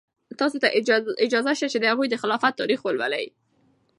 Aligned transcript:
تاسو 0.39 0.57
ته 0.63 0.67
اجازه 1.25 1.51
شته 1.57 1.67
چې 1.73 1.77
د 1.79 1.85
هغوی 1.91 2.07
د 2.09 2.15
خلافت 2.21 2.53
تاریخ 2.61 2.79
ولولئ. 2.83 3.25